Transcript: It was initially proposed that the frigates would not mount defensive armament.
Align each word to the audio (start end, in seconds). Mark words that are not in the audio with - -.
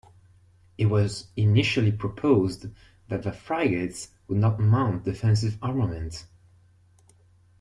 It 0.79 0.87
was 0.87 1.27
initially 1.37 1.91
proposed 1.91 2.65
that 3.09 3.21
the 3.21 3.31
frigates 3.31 4.09
would 4.27 4.39
not 4.39 4.59
mount 4.59 5.03
defensive 5.05 5.59
armament. 5.61 6.25